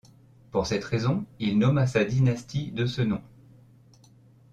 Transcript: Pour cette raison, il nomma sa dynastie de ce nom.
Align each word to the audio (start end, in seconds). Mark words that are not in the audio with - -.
Pour 0.49 0.65
cette 0.65 0.83
raison, 0.83 1.27
il 1.37 1.59
nomma 1.59 1.85
sa 1.85 2.03
dynastie 2.03 2.71
de 2.71 2.87
ce 2.87 3.03
nom. 3.03 3.21